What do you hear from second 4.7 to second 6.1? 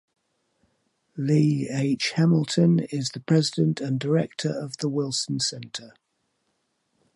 the Wilson Center.